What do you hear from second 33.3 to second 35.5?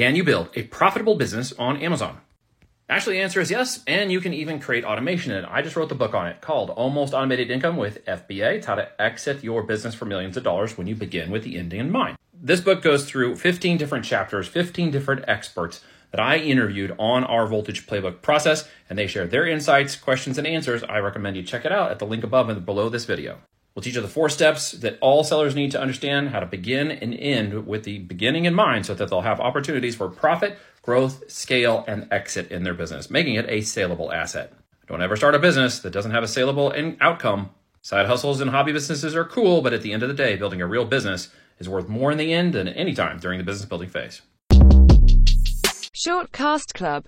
it a saleable asset. Don't ever start a